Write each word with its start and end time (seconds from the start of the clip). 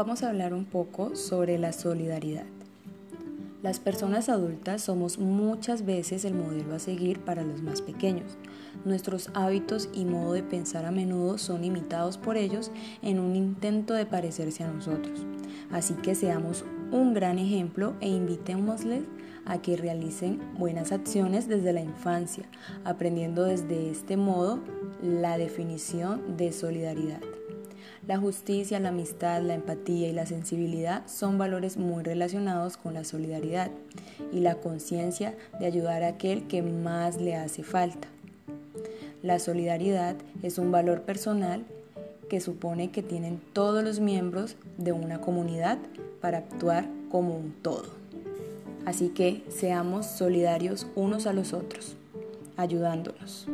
vamos 0.00 0.22
a 0.22 0.30
hablar 0.30 0.54
un 0.54 0.64
poco 0.64 1.14
sobre 1.14 1.58
la 1.58 1.74
solidaridad. 1.74 2.46
Las 3.62 3.80
personas 3.80 4.30
adultas 4.30 4.80
somos 4.80 5.18
muchas 5.18 5.84
veces 5.84 6.24
el 6.24 6.32
modelo 6.32 6.74
a 6.74 6.78
seguir 6.78 7.20
para 7.20 7.42
los 7.42 7.60
más 7.60 7.82
pequeños. 7.82 8.38
Nuestros 8.86 9.28
hábitos 9.34 9.90
y 9.92 10.06
modo 10.06 10.32
de 10.32 10.42
pensar 10.42 10.86
a 10.86 10.90
menudo 10.90 11.36
son 11.36 11.64
imitados 11.64 12.16
por 12.16 12.38
ellos 12.38 12.70
en 13.02 13.18
un 13.18 13.36
intento 13.36 13.92
de 13.92 14.06
parecerse 14.06 14.64
a 14.64 14.72
nosotros. 14.72 15.20
Así 15.70 15.92
que 15.92 16.14
seamos 16.14 16.64
un 16.90 17.12
gran 17.12 17.38
ejemplo 17.38 17.92
e 18.00 18.08
invitémosles 18.08 19.02
a 19.44 19.60
que 19.60 19.76
realicen 19.76 20.40
buenas 20.56 20.92
acciones 20.92 21.46
desde 21.46 21.74
la 21.74 21.82
infancia, 21.82 22.44
aprendiendo 22.86 23.44
desde 23.44 23.90
este 23.90 24.16
modo 24.16 24.60
la 25.02 25.36
definición 25.36 26.38
de 26.38 26.52
solidaridad. 26.52 27.20
La 28.06 28.18
justicia, 28.18 28.80
la 28.80 28.90
amistad, 28.90 29.42
la 29.42 29.54
empatía 29.54 30.08
y 30.08 30.12
la 30.12 30.26
sensibilidad 30.26 31.06
son 31.06 31.38
valores 31.38 31.76
muy 31.76 32.02
relacionados 32.02 32.76
con 32.76 32.94
la 32.94 33.04
solidaridad 33.04 33.70
y 34.32 34.40
la 34.40 34.56
conciencia 34.56 35.36
de 35.58 35.66
ayudar 35.66 36.02
a 36.02 36.08
aquel 36.08 36.46
que 36.46 36.62
más 36.62 37.20
le 37.20 37.36
hace 37.36 37.62
falta. 37.62 38.08
La 39.22 39.38
solidaridad 39.38 40.16
es 40.42 40.58
un 40.58 40.70
valor 40.70 41.02
personal 41.02 41.64
que 42.30 42.40
supone 42.40 42.90
que 42.90 43.02
tienen 43.02 43.40
todos 43.52 43.84
los 43.84 44.00
miembros 44.00 44.56
de 44.78 44.92
una 44.92 45.20
comunidad 45.20 45.78
para 46.20 46.38
actuar 46.38 46.86
como 47.10 47.36
un 47.36 47.52
todo. 47.60 47.86
Así 48.86 49.08
que 49.10 49.44
seamos 49.50 50.06
solidarios 50.06 50.86
unos 50.94 51.26
a 51.26 51.32
los 51.32 51.52
otros, 51.52 51.96
ayudándonos. 52.56 53.46